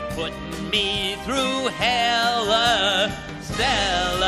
[0.00, 3.10] You're putting me through hell, uh,
[3.42, 4.19] Stella.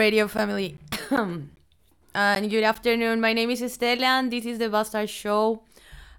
[0.00, 0.78] Radio family.
[1.10, 3.20] and good afternoon.
[3.20, 5.62] My name is Estela, and this is the Bastard Show.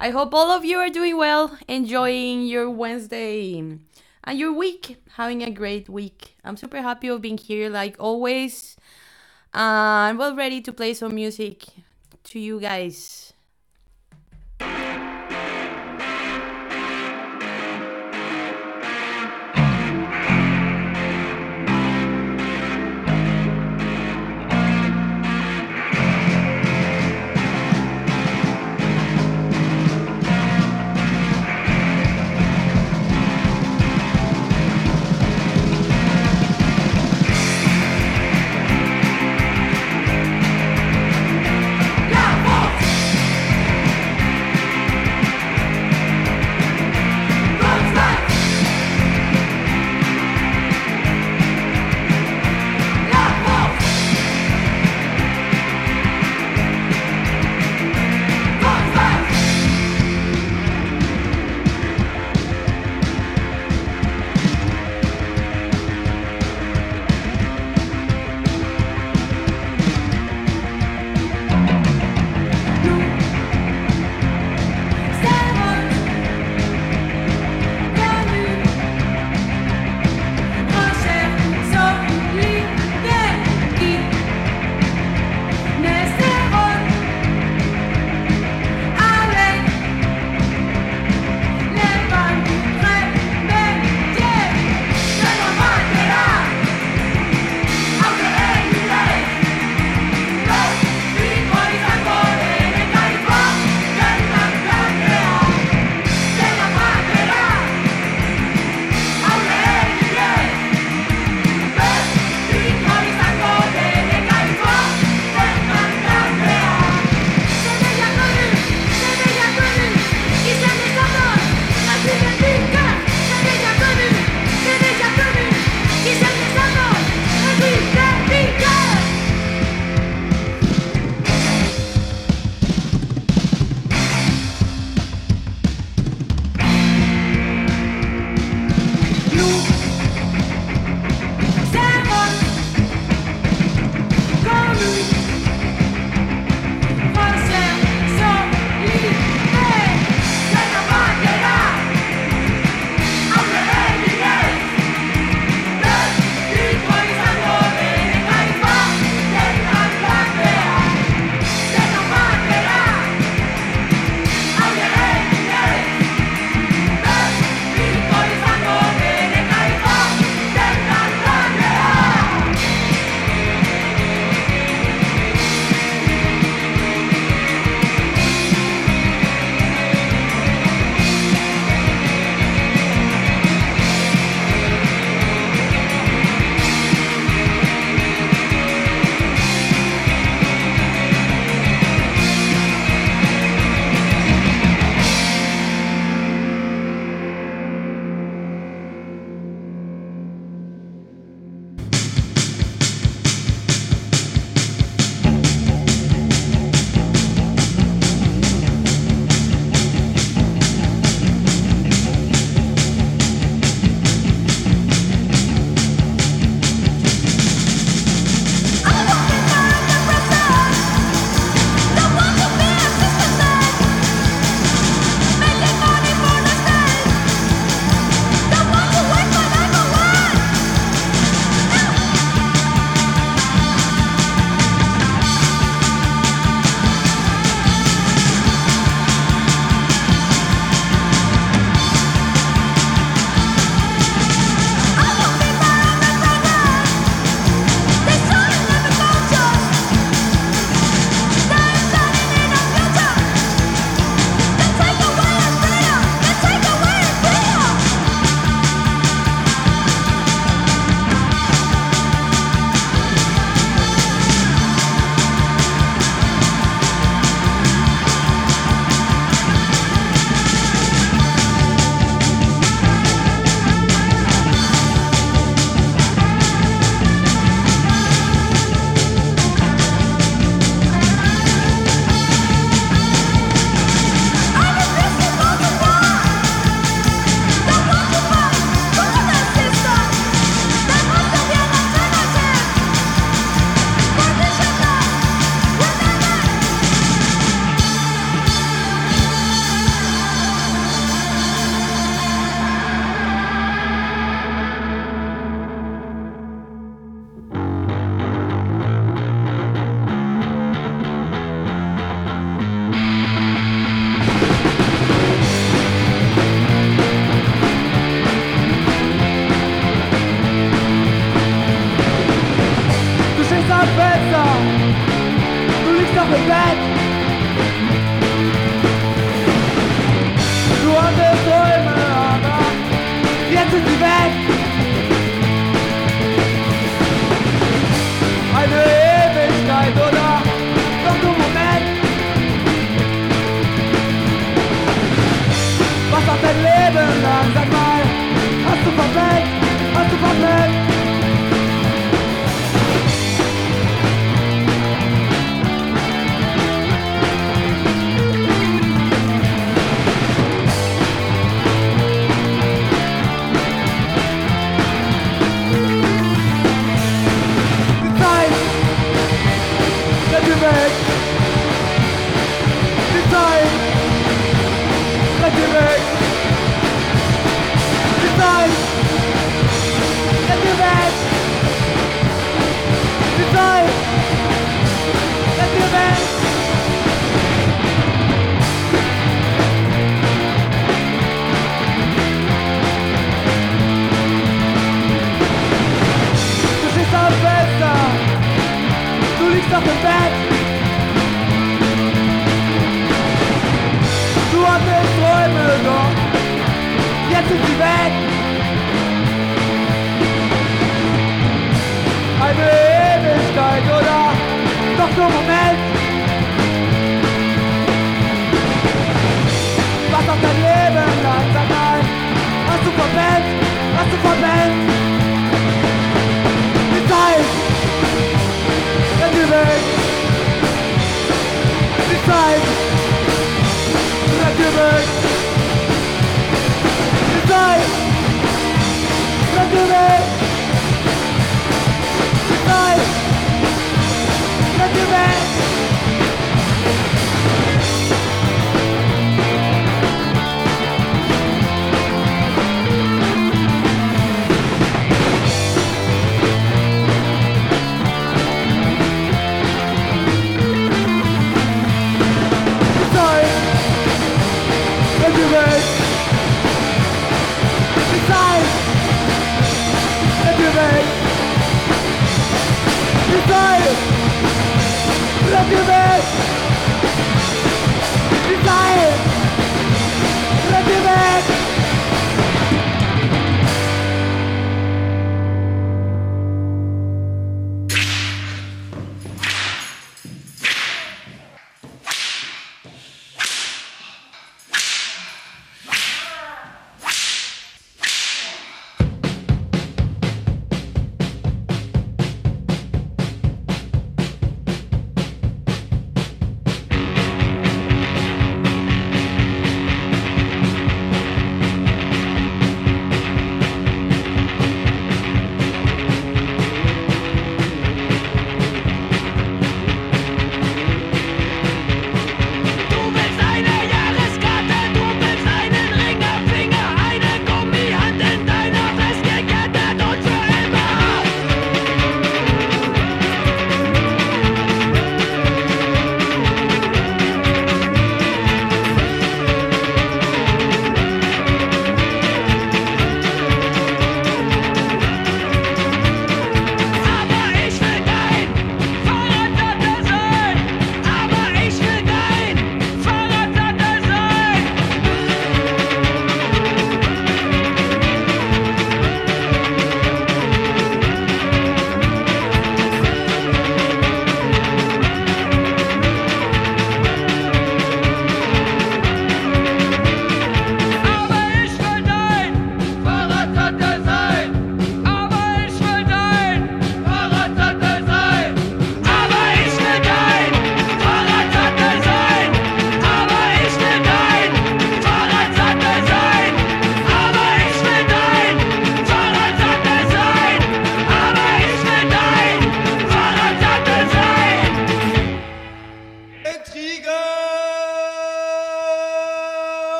[0.00, 5.44] I hope all of you are doing well, enjoying your Wednesday and your week, having
[5.44, 6.34] a great week.
[6.42, 8.76] I'm super happy of being here, like always,
[9.54, 11.66] and well, ready to play some music
[12.24, 13.27] to you guys.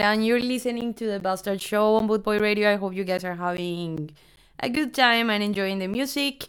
[0.00, 2.72] And you're listening to the Bastard Show on Bootboy Radio.
[2.72, 4.10] I hope you guys are having
[4.58, 6.48] a good time and enjoying the music.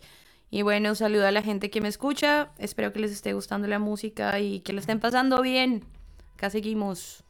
[0.50, 2.50] Y bueno, saludo a la gente que me escucha.
[2.58, 5.84] Espero que les esté gustando la música y que la estén pasando bien.
[6.36, 7.24] Acá seguimos.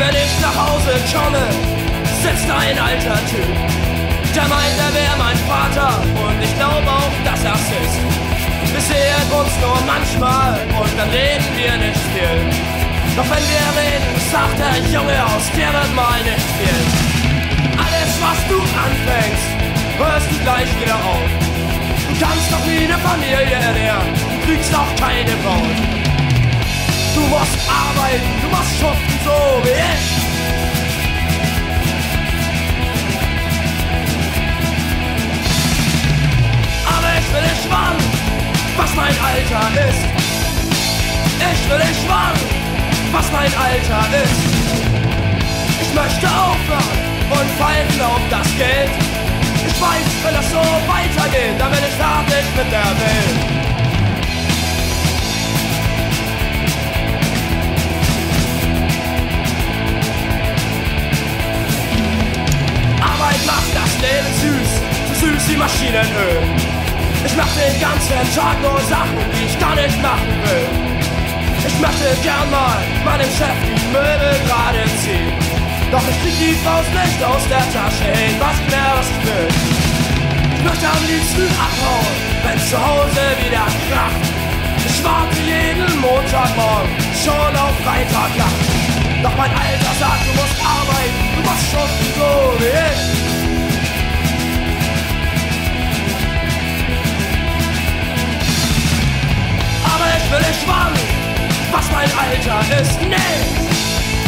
[0.00, 1.44] Wenn ich nach Hause komme,
[2.24, 3.52] sitzt ein alter Typ.
[4.34, 7.96] Der meint, er wäre mein Vater und ich glaube auch, dass er's ist.
[8.72, 12.40] Wir sehen uns nur manchmal und dann reden wir nicht viel.
[13.14, 16.80] Doch wenn wir reden, sagt der Junge aus, der wird mal nicht viel.
[17.76, 19.48] Alles, was du anfängst,
[20.00, 21.28] hörst du gleich wieder auf.
[22.08, 24.08] Du kannst doch nie eine Familie ernähren,
[24.46, 25.99] kriegst auch keine Braut.
[27.14, 30.06] Du musst arbeiten, du musst schuften, so wie ich.
[36.86, 38.04] Aber ich will nicht schwanger,
[38.76, 40.04] was mein Alter ist.
[41.52, 42.46] Ich will nicht schwanger,
[43.12, 44.40] was mein Alter ist.
[45.82, 48.90] Ich möchte aufhören und pfeifen auf das Geld.
[49.66, 53.59] Ich weiß, wenn das so weitergeht, dann bin ich fertig mit der Welt.
[63.30, 64.70] Arbeit macht das Leben süß,
[65.20, 66.42] süß wie Maschinenöl.
[67.24, 70.66] Ich mach den ganzen Tag nur Sachen, die ich gar nicht machen will.
[71.62, 75.30] Ich möchte gern mal meinem Chef die Möbel gerade ziehen.
[75.92, 79.48] Doch ich krieg die Faust nicht aus der Tasche hin, was mehr was ich will.
[80.56, 84.26] Ich möchte am liebsten abhauen, wenn zu Hause wieder kracht.
[84.82, 88.90] Ich warte jeden Montagmorgen schon auf Freitagnacht.
[89.22, 93.19] Doch mein Alter sagt, du musst arbeiten, du musst schon so wie ich.
[100.30, 101.00] Will nicht warnen,
[101.72, 103.00] was mein Alter ist.
[103.00, 103.16] Nee,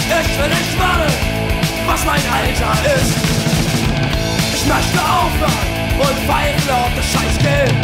[0.08, 1.12] ich will nicht warnen,
[1.86, 3.14] was mein Alter ist.
[4.54, 7.74] Ich möchte aufhören und pfeifen auf das Scheißgeld.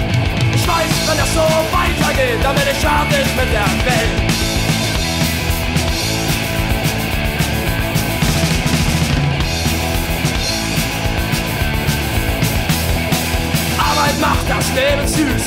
[0.53, 4.29] Ich weiß, wenn das so weitergeht, dann bin ich fertig mit der Welt.
[13.79, 15.45] Arbeit macht das Leben süß,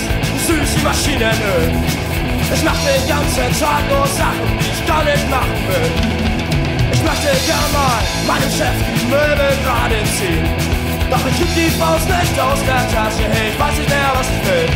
[0.48, 2.11] süß wie Maschinenöl.
[2.54, 5.92] Ich mach den ganzen Tag nur Sachen, die ich gar nicht machen will.
[6.92, 10.46] Ich möchte gern mal meinem Chef die Möbel gerade ziehen.
[11.10, 14.28] Doch ich krieg die Faust nicht aus der Tasche, hey, ich weiß nicht mehr, was
[14.28, 14.68] ich will.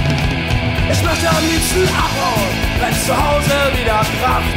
[0.92, 4.56] Ich möchte am liebsten abhauen, wenn zu Hause wieder kracht.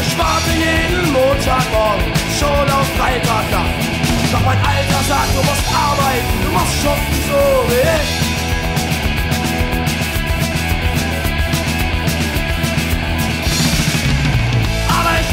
[0.00, 3.74] Ich warte jeden Montagmorgen schon auf Freitagnacht.
[4.32, 8.25] Doch mein Alter sagt, du musst arbeiten, du musst schuften, so wie ich.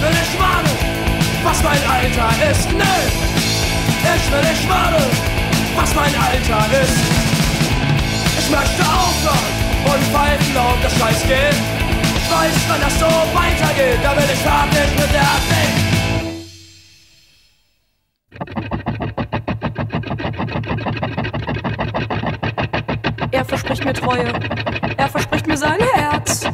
[0.03, 0.75] Will nicht warnen,
[1.43, 3.03] was mein Alter ist, nee.
[4.15, 5.09] Ich will nicht warnen,
[5.75, 6.97] was mein Alter ist.
[8.39, 9.53] Ich möchte aufhören
[9.85, 11.55] und pfeifen auf das Scheißgeld.
[12.17, 15.83] Ich weiß, wenn das so weitergeht, dann bin ich fertig mit der Welt.
[23.31, 24.33] Er verspricht mir Treue,
[24.97, 26.45] er verspricht mir sein Herz.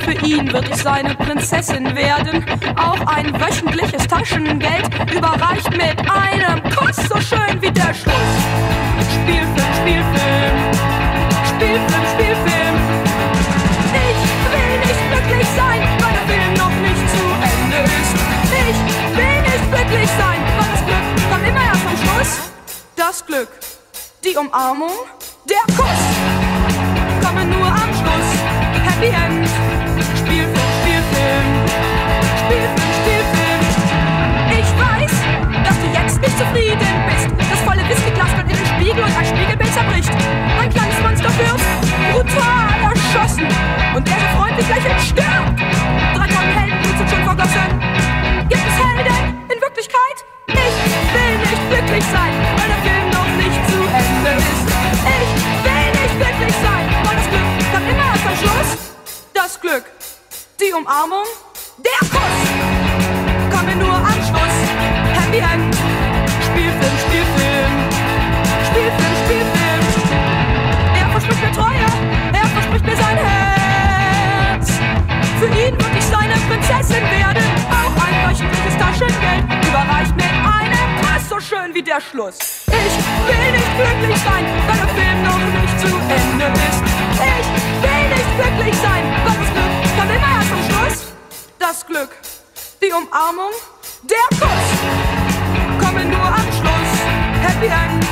[0.00, 2.44] Für ihn wird ich seine Prinzessin werden.
[2.76, 8.32] Auch ein wöchentliches Taschengeld überreicht mit einem Kuss so schön wie der Schluss.
[9.12, 10.56] Spielfilm, Spielfilm,
[11.48, 12.76] Spielfilm, Spielfilm.
[13.92, 14.20] Ich
[14.52, 18.14] will nicht glücklich sein, weil der Film noch nicht zu Ende ist.
[18.70, 22.32] Ich will nicht glücklich sein, weil das Glück kommt immer erst am Schluss.
[22.96, 23.48] Das Glück,
[24.24, 24.92] die Umarmung,
[25.48, 26.02] der Kuss
[27.24, 28.30] kommen nur am Schluss.
[28.86, 29.49] Happy End,
[36.20, 37.28] nicht zufrieden bist.
[37.50, 40.10] Das volle Whiskyglas kommt in den Spiegel und ein Spiegelbild zerbricht.
[40.60, 41.60] Ein kleines Monster wird
[42.12, 43.48] brutal erschossen
[43.94, 45.60] und der so freundlich lächelnd stirbt.
[46.14, 47.66] Drei Tonnen Heldenblut sind schon vergossen.
[48.48, 50.18] Gibt es Helden in Wirklichkeit?
[50.48, 50.76] Ich
[51.14, 54.66] will nicht glücklich sein, weil der Film noch nicht zu Ende ist.
[55.20, 55.30] Ich
[55.64, 58.70] will nicht glücklich sein, weil das Glück kommt immer erst am Schluss.
[59.32, 59.84] Das Glück,
[60.60, 61.24] die Umarmung,
[61.78, 62.38] der Kuss
[63.50, 64.56] kommen nur am Schluss.
[65.14, 65.69] Happy End,
[75.40, 77.42] Für ihn wird ich seine Prinzessin werden.
[77.72, 82.36] Auch ein wöchentliches Taschengeld überreicht mit einem Pass so schön wie der Schluss.
[82.66, 82.74] Ich
[83.24, 86.82] will nicht glücklich sein, weil der Film noch nicht zu Ende ist.
[87.24, 87.46] Ich
[87.80, 91.06] will nicht glücklich sein, weil das Glück kommt immer erst am Schluss.
[91.58, 92.10] Das Glück,
[92.82, 93.54] die Umarmung,
[94.02, 94.68] der Kuss
[95.80, 96.92] kommen nur am Schluss.
[97.40, 98.04] Happy End,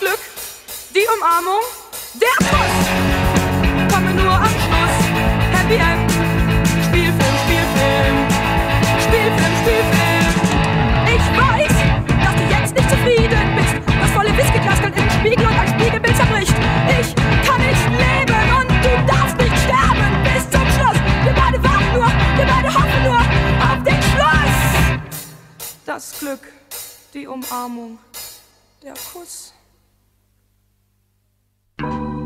[0.00, 0.18] Glück,
[0.94, 1.60] die Umarmung,
[2.14, 2.74] der Kuss
[3.92, 4.96] kommen nur am Schluss.
[5.52, 6.10] Happy End,
[6.86, 8.16] Spielfilm, Spielfilm,
[9.04, 10.26] Spielfilm, Spielfilm.
[11.04, 11.76] Ich weiß,
[12.24, 13.76] dass du jetzt nicht zufrieden bist.
[14.00, 16.54] Das volle Whiskyglas in den Spiegel und ein Spiegelbild zerbricht.
[16.98, 20.98] Ich kann nicht leben und du darfst nicht sterben bis zum Schluss.
[21.24, 22.08] Wir beide warten nur,
[22.38, 25.04] wir beide hoffen nur auf den Schluss.
[25.84, 26.48] Das Glück,
[27.12, 27.98] die Umarmung,
[28.82, 29.52] der Kuss.
[31.82, 32.20] Ooh.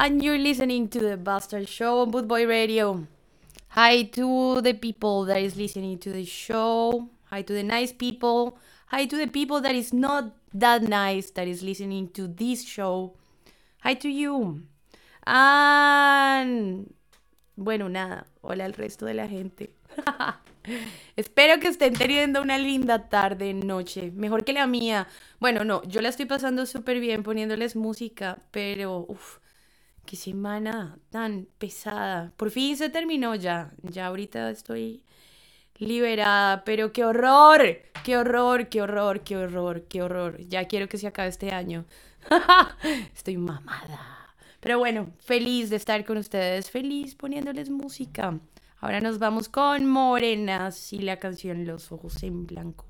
[0.00, 3.06] And you're listening to the Bastard Show on Bootboy Radio.
[3.76, 7.10] Hi to the people that is listening to the show.
[7.24, 8.56] Hi to the nice people.
[8.86, 13.12] Hi to the people that is not that nice that is listening to this show.
[13.80, 14.62] Hi to you.
[15.26, 16.94] And
[17.58, 18.24] bueno, nada.
[18.40, 19.68] Hola al resto de la gente.
[21.16, 25.08] Espero que estén teniendo una linda tarde, noche, mejor que la mía.
[25.40, 29.06] Bueno, no, yo la estoy pasando súper bien poniéndoles música, pero
[30.10, 32.32] qué semana tan pesada.
[32.36, 35.04] Por fin se terminó ya, ya ahorita estoy
[35.76, 37.62] liberada, pero qué horror,
[38.02, 40.40] qué horror, qué horror, qué horror, qué horror.
[40.48, 41.84] Ya quiero que se acabe este año.
[43.14, 44.34] estoy mamada.
[44.58, 48.36] Pero bueno, feliz de estar con ustedes, feliz poniéndoles música.
[48.80, 52.86] Ahora nos vamos con Morenas y la canción Los Ojos en Blanco.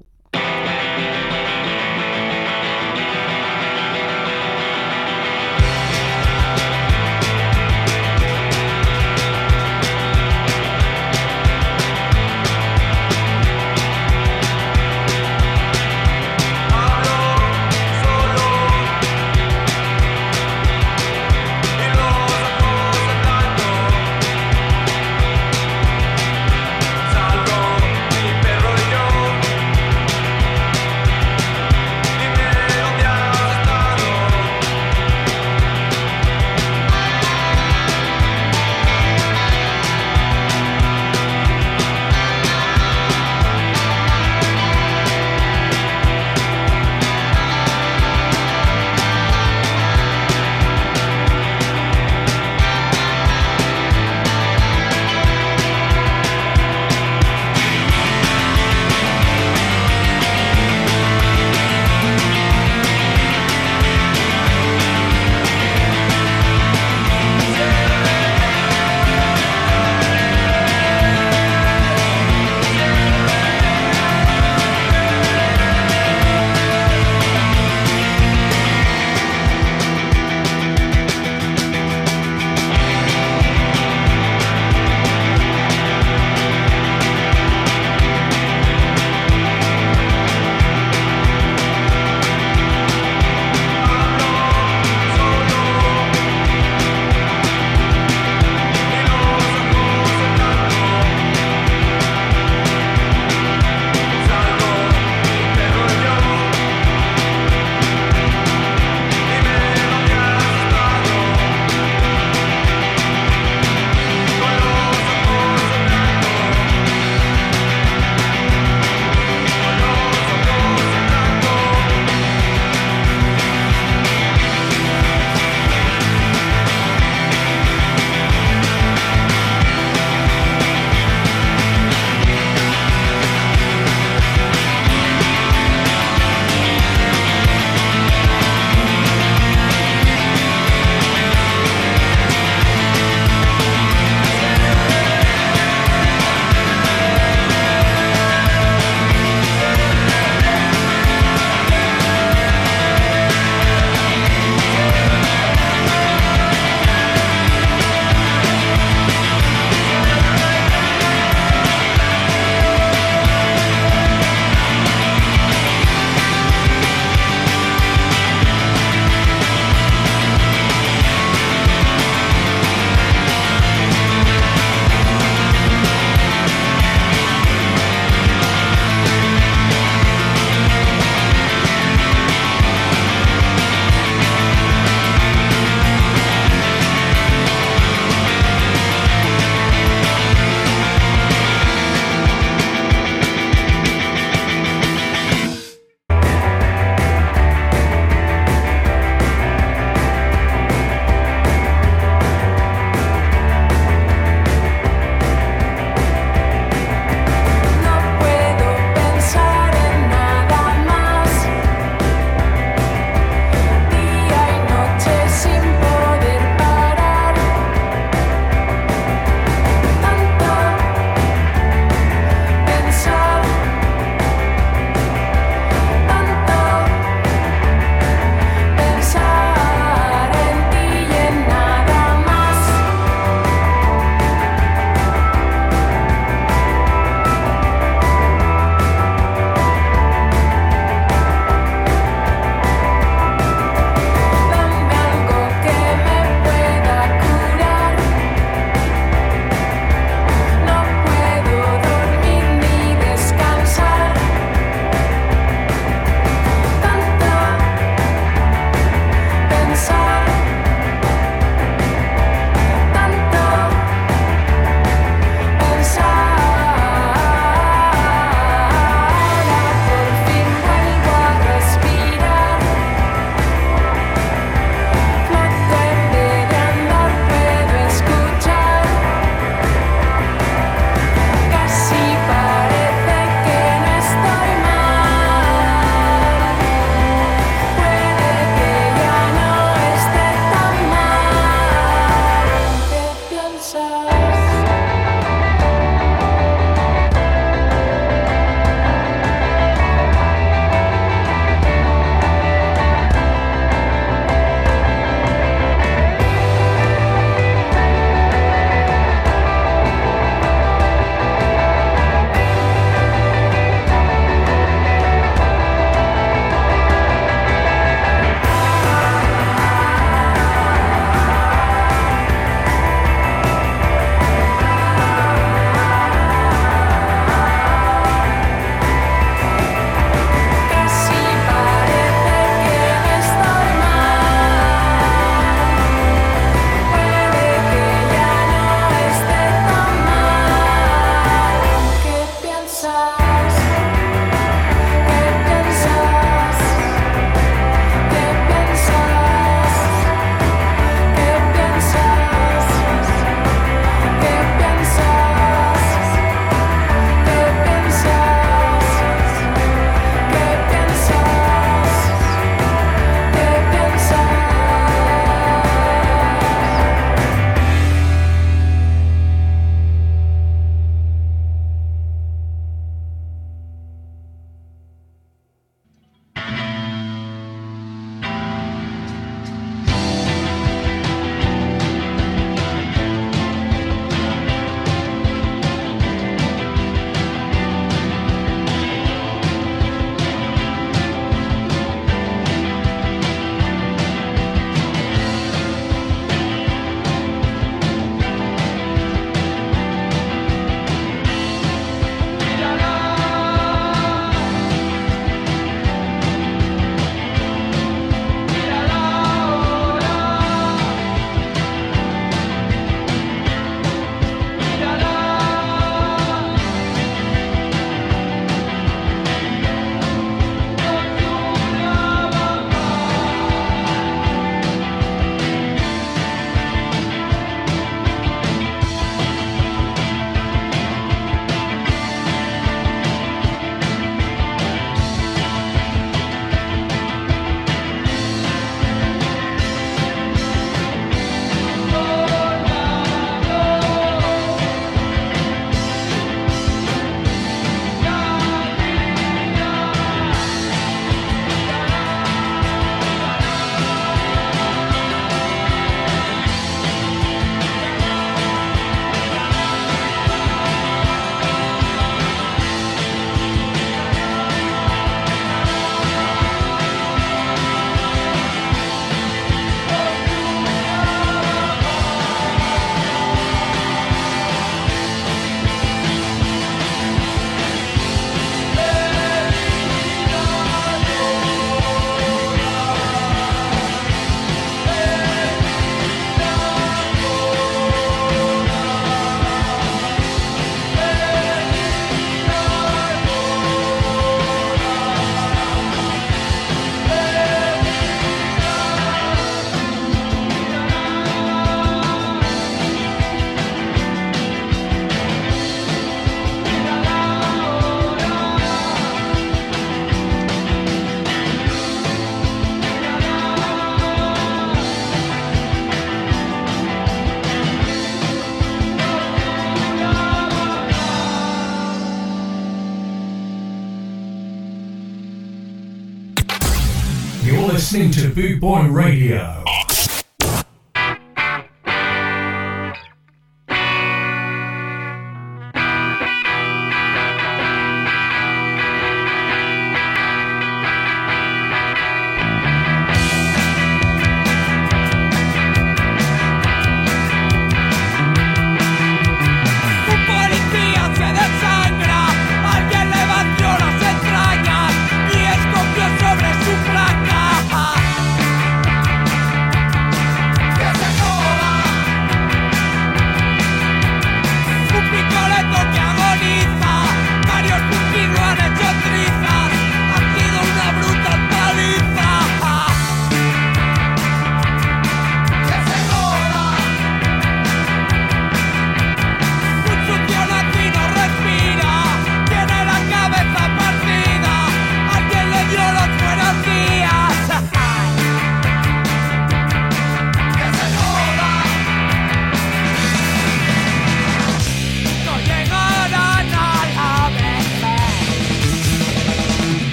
[528.01, 529.50] Listening to Boot Boy Radio.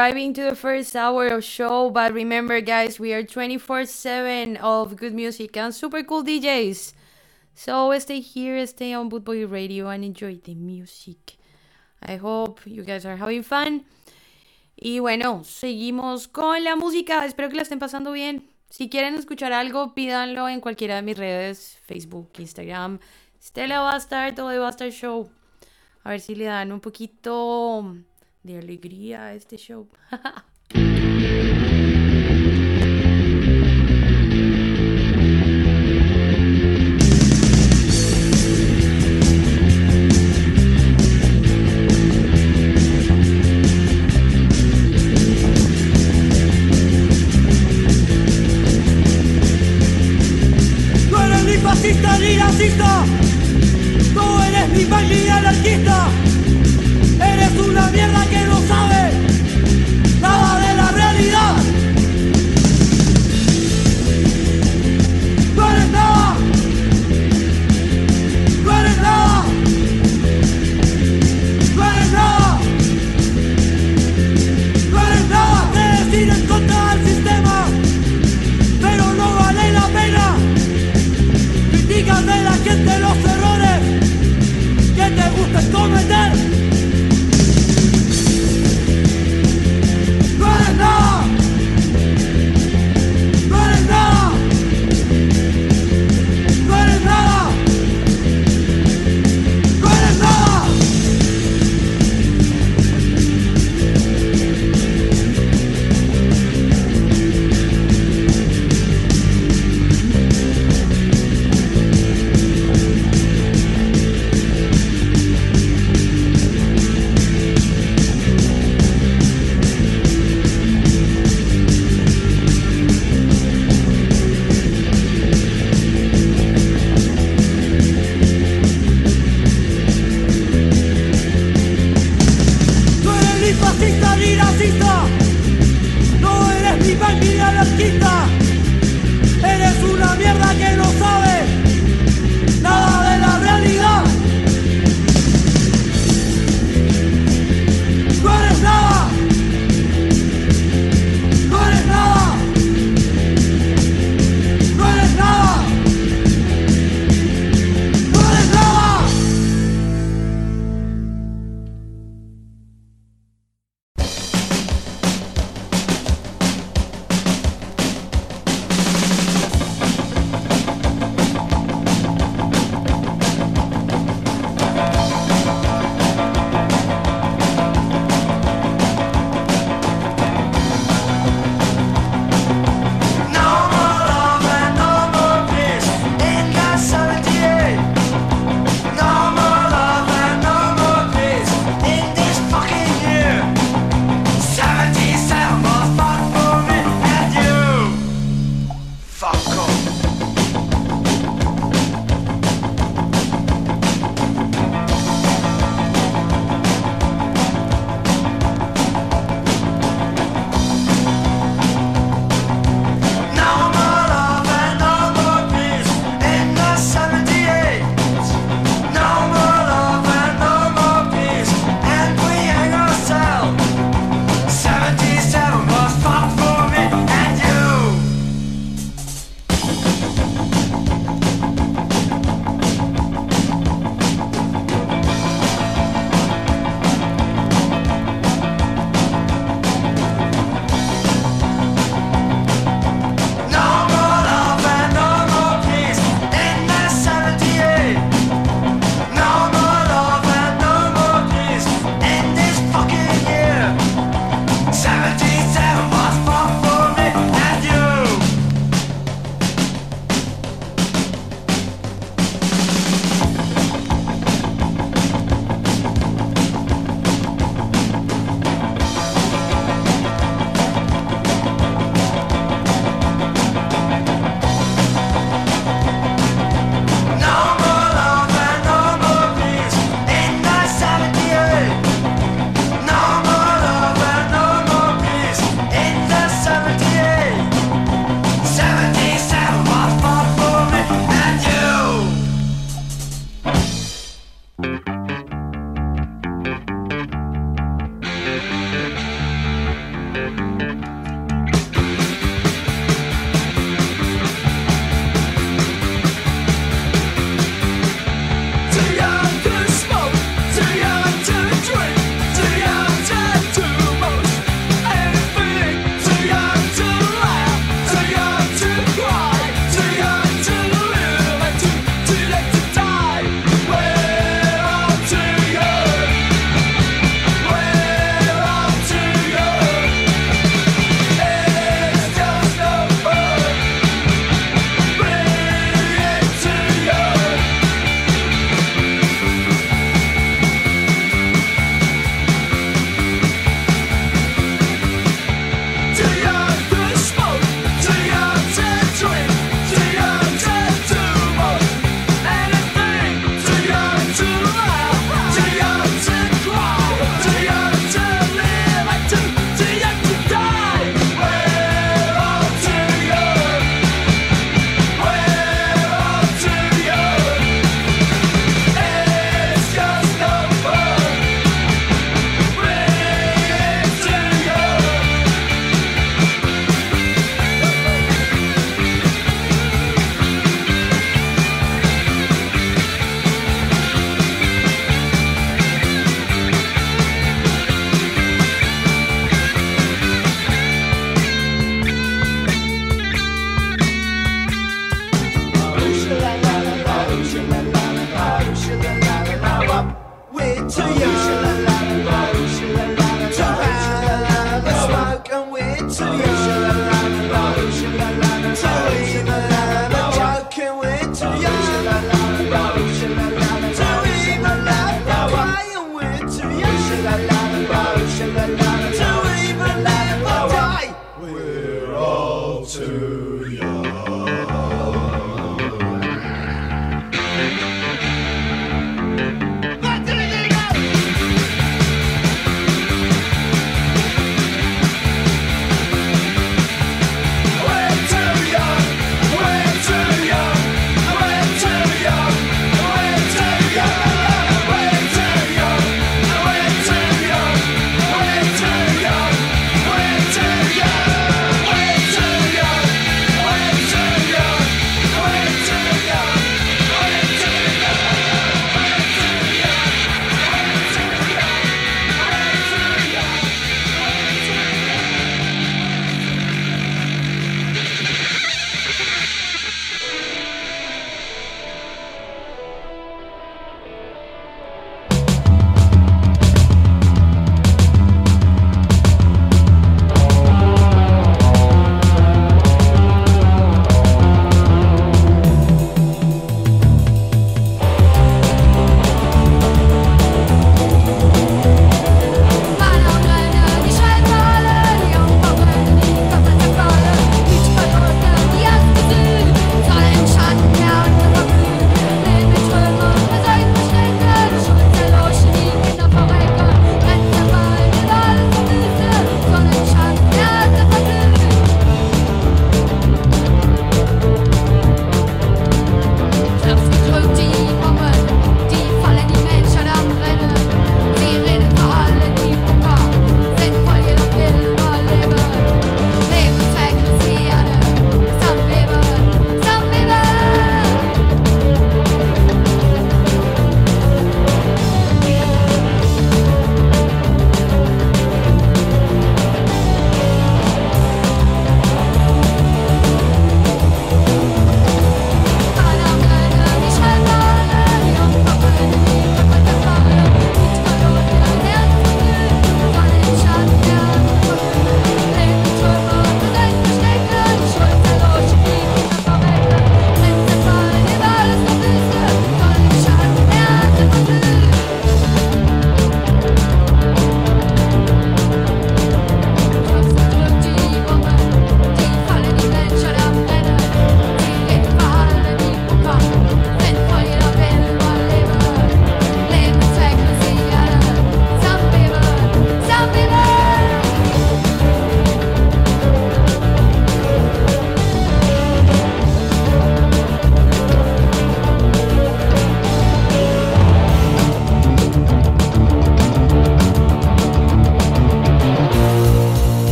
[0.00, 4.96] Arriving to the first hour of show but remember guys we are 24 7 of
[4.96, 6.94] good music and super cool djs
[7.54, 11.36] so stay here stay on bootboy radio and enjoy the music.
[12.00, 13.84] I hope you guys are having fun.
[14.74, 17.26] Y bueno seguimos con la música.
[17.26, 18.48] Espero que la estén pasando bien.
[18.70, 23.00] Si quieren escuchar algo pídanlo en cualquiera de mis redes facebook instagram.
[23.38, 25.30] Stella Bastard o The Bastard Show.
[26.04, 27.84] A ver si le dan un poquito
[28.42, 29.88] de alegría a este show.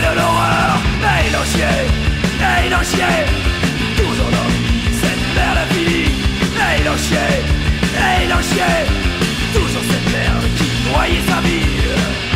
[0.00, 1.84] de l'horreur Hey nos chiens,
[2.40, 3.24] hey nos chiens
[3.96, 4.44] Toujours là,
[5.00, 6.10] cette merde infinie
[6.60, 7.36] Hey nos chiens,
[7.96, 8.84] hey nos chiens
[9.52, 12.27] Toujours cette merde qui noyait sa vie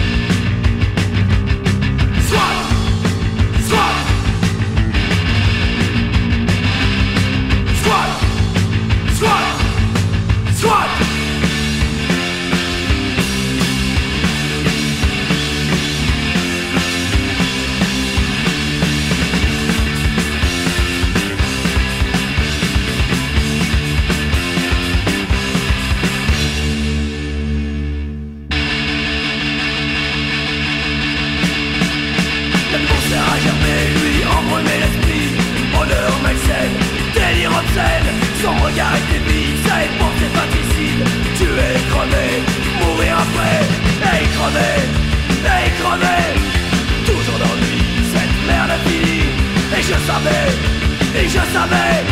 [51.53, 52.05] savait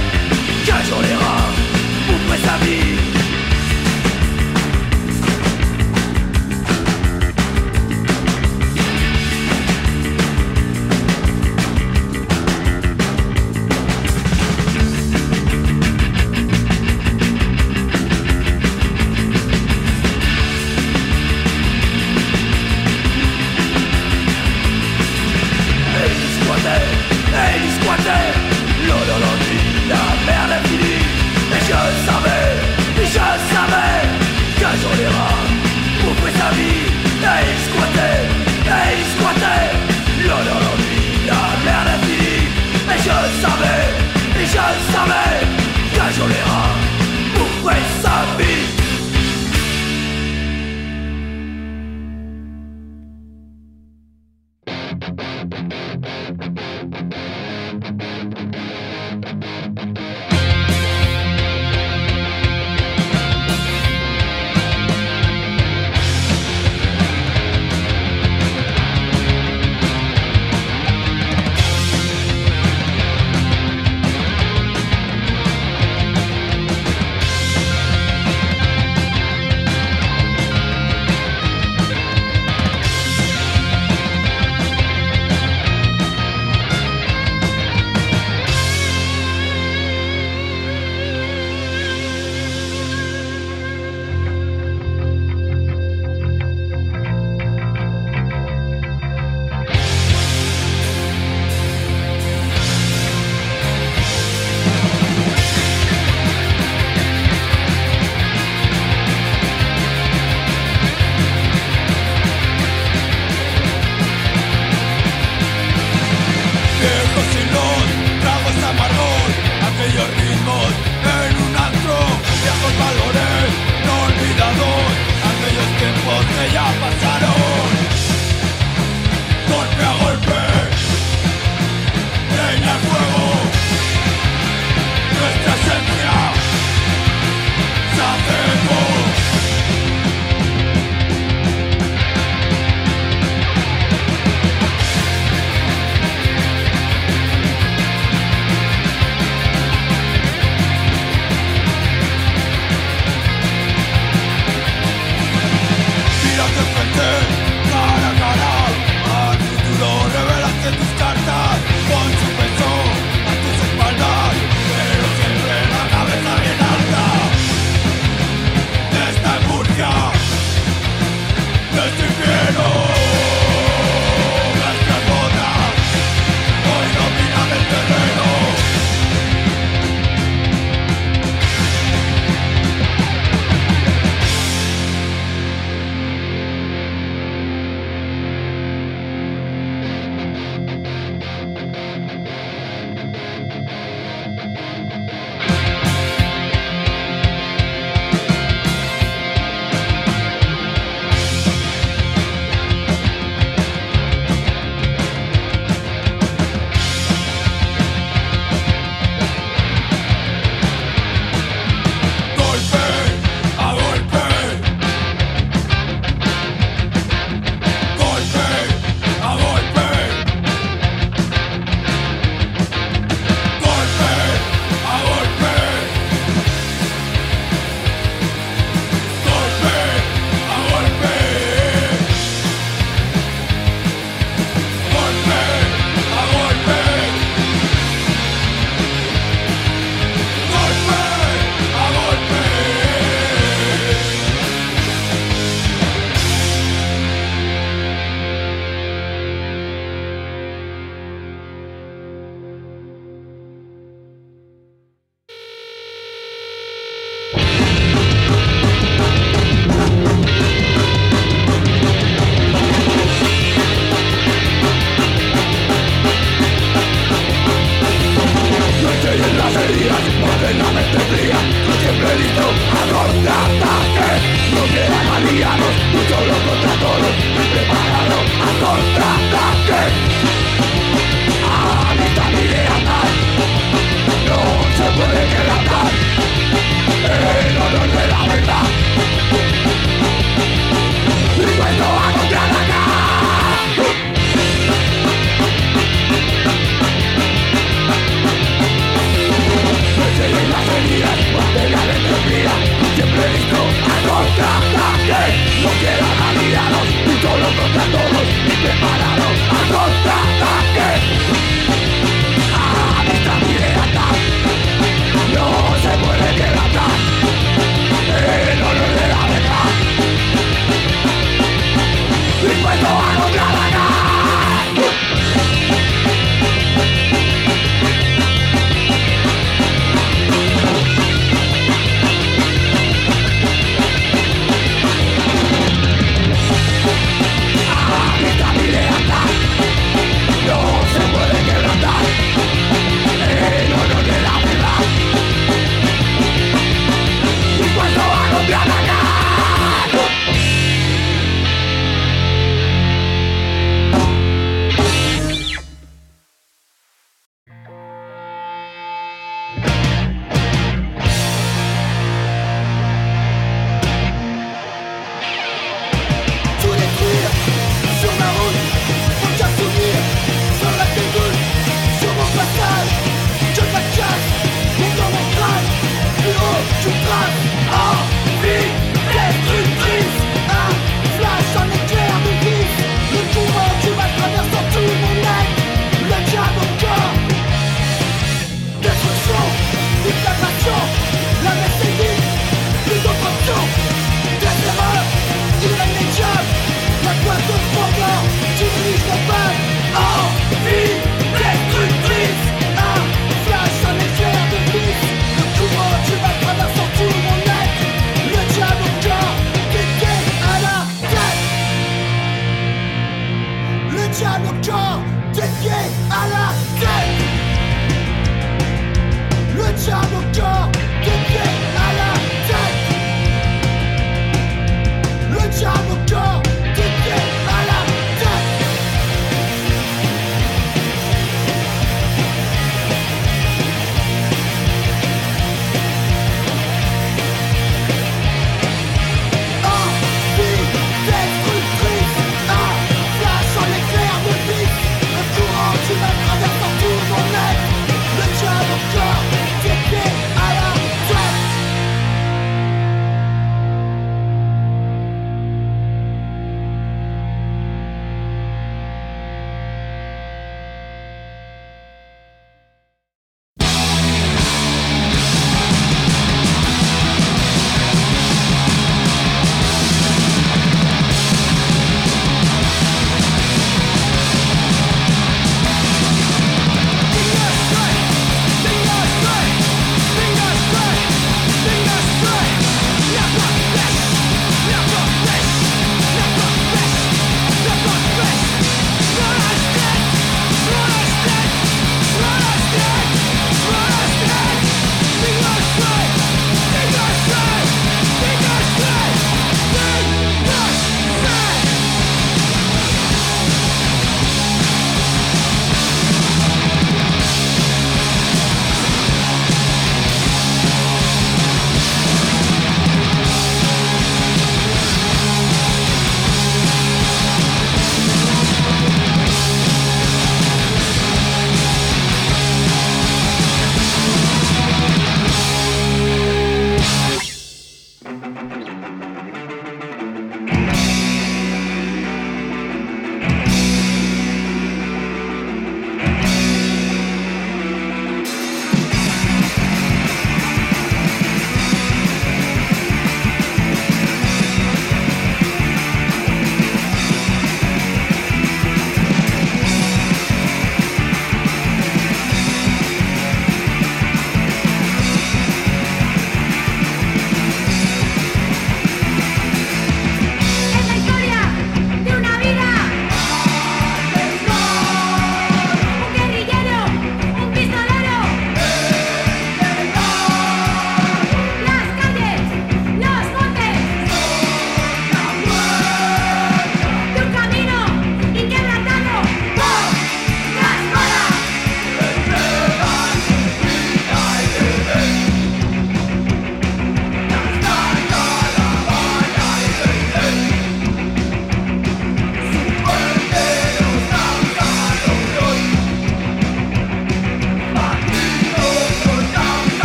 [0.65, 1.40] qu'un jour les rats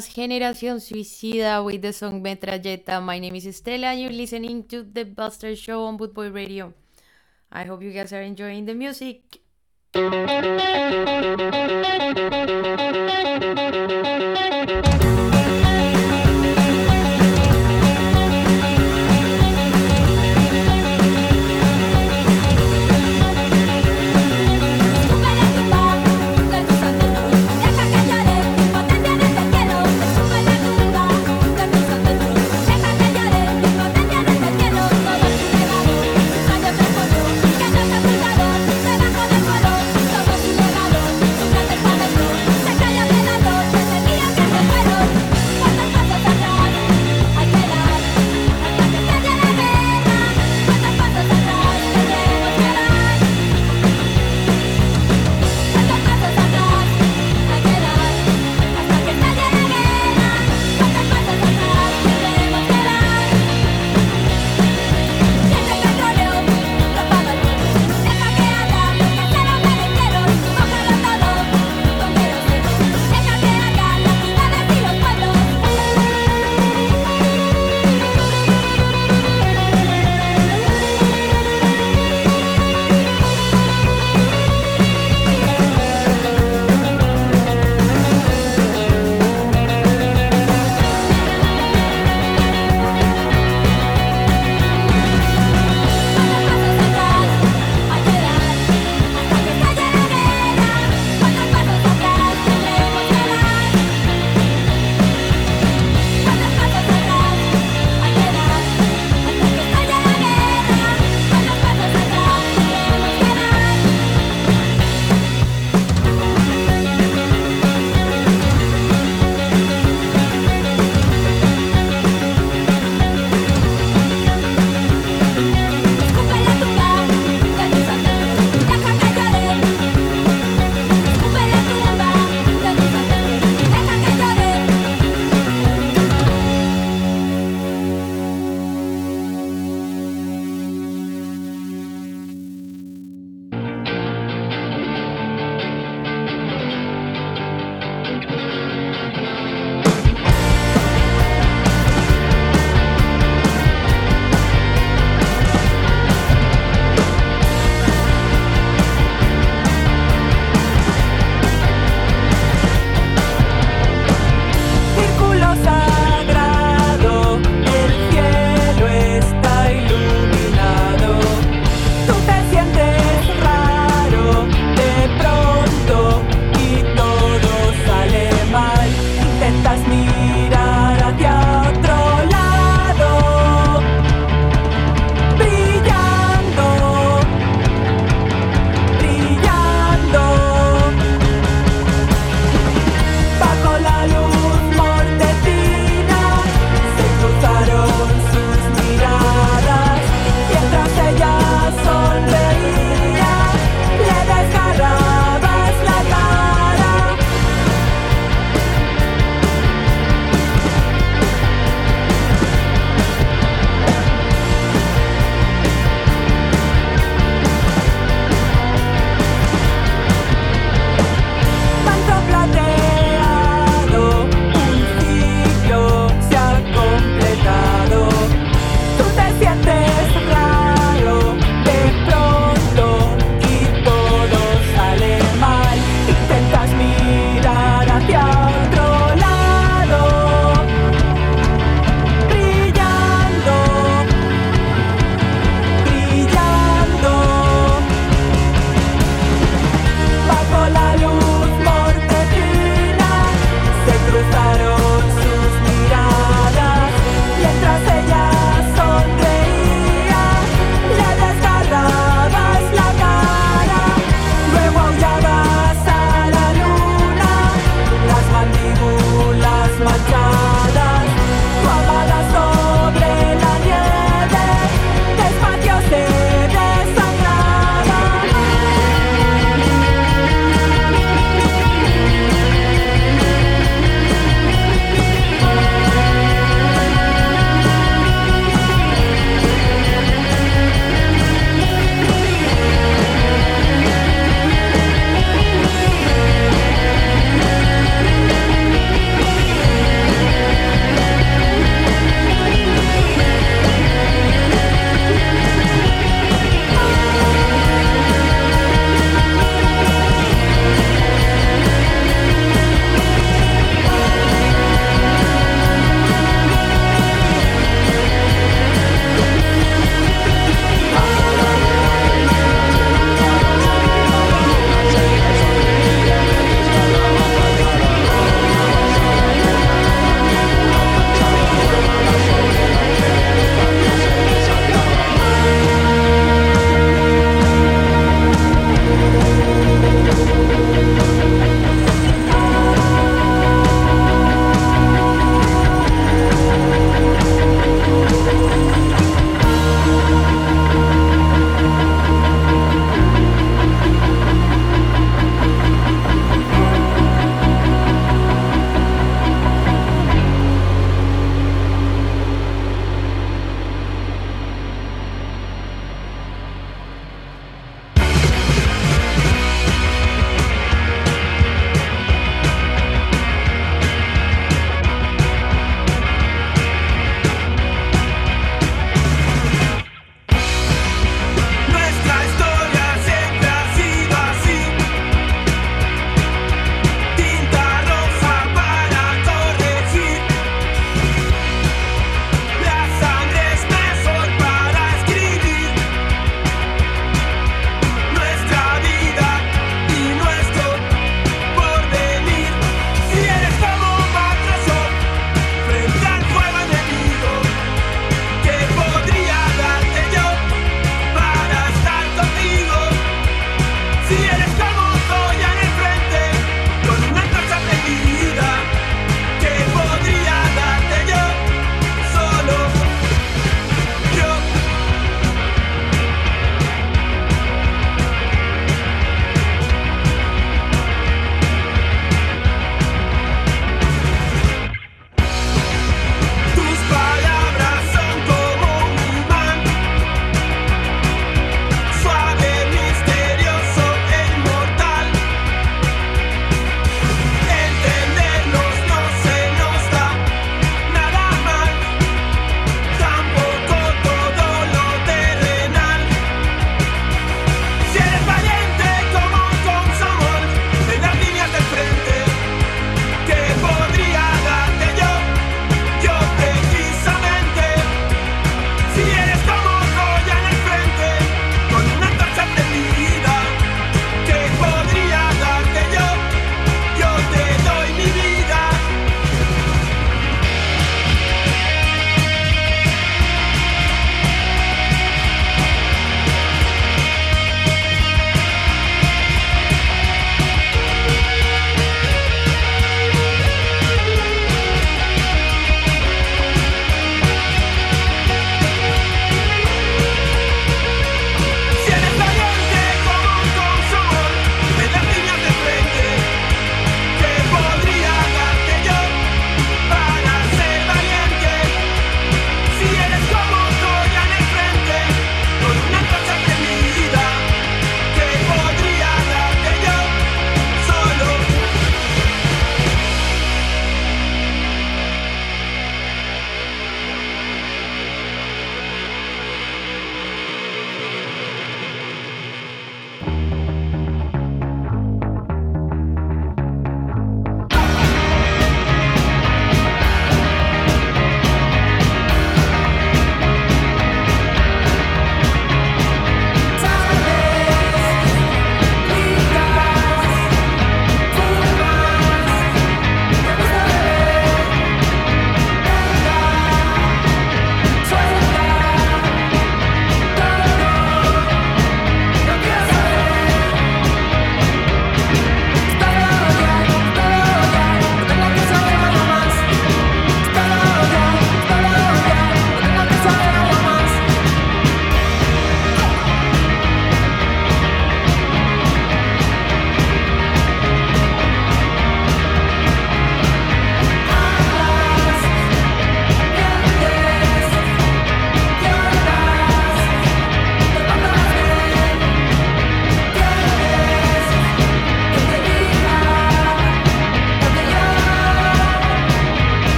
[0.00, 3.02] was Generación Suicida with the song Metralleta.
[3.02, 6.72] My name is Estela and you're listening to The Buster Show on Bootboy Radio.
[7.52, 9.40] I hope you guys are enjoying the music.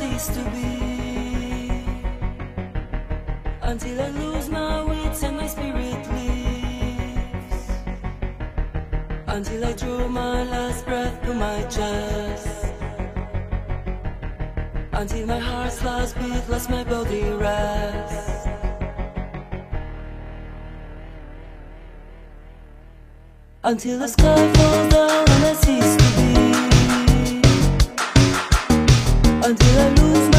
[0.00, 1.84] Cease to be.
[3.62, 7.68] Until I lose my wits and my spirit leaves.
[9.26, 12.72] Until I draw my last breath to my chest.
[14.92, 18.46] Until my heart's last beat lets my body rest.
[23.62, 26.69] Until the sky falls down and I cease to be.
[29.54, 30.29] 的路。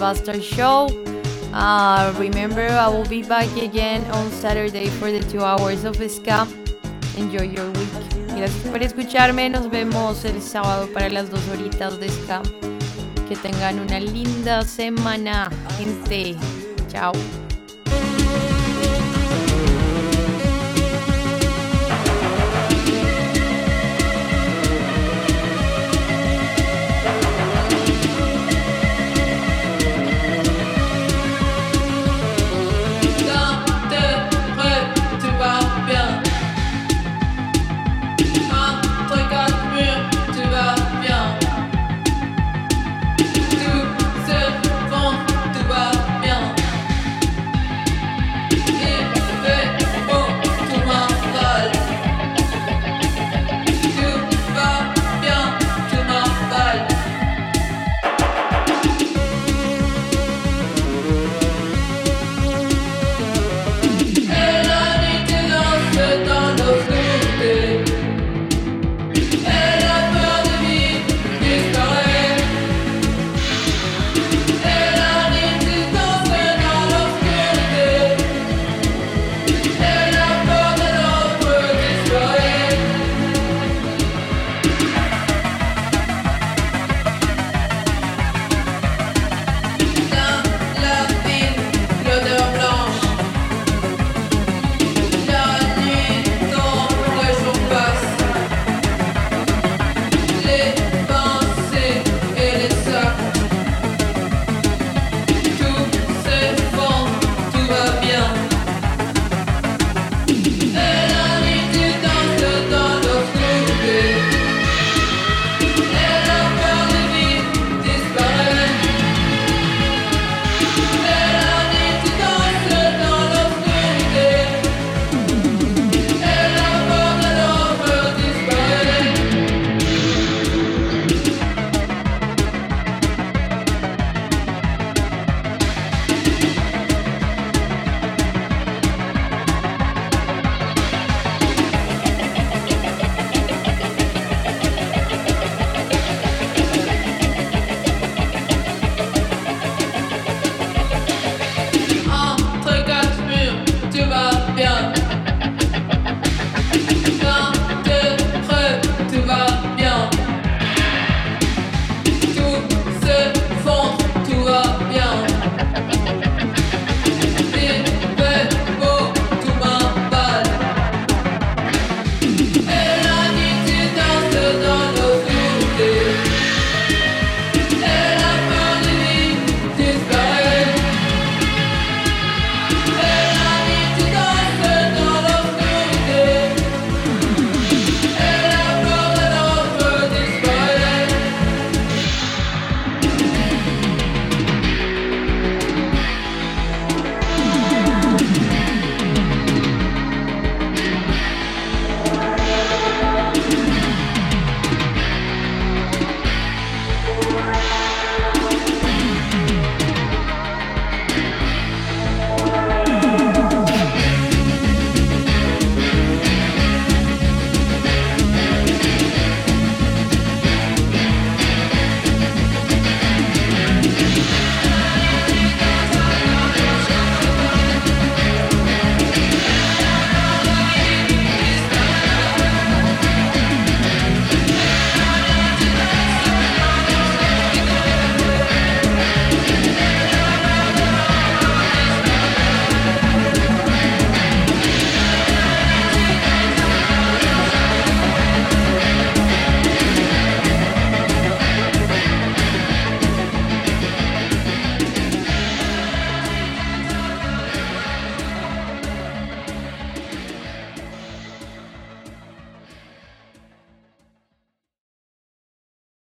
[0.00, 0.88] Buster Show.
[1.52, 6.48] Uh, remember, I will be back again on Saturday for the two hours of ska.
[7.18, 7.90] Enjoy your week.
[8.34, 9.50] Gracias por escucharme.
[9.50, 12.42] Nos vemos el sábado para las dos horitas de ska.
[13.28, 16.34] Que tengan una linda semana, gente.
[16.88, 17.12] Chao.